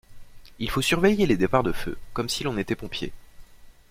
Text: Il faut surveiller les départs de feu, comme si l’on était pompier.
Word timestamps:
Il 0.57 0.71
faut 0.71 0.81
surveiller 0.81 1.27
les 1.27 1.37
départs 1.37 1.61
de 1.61 1.71
feu, 1.71 1.95
comme 2.13 2.27
si 2.27 2.43
l’on 2.43 2.57
était 2.57 2.73
pompier. 2.75 3.13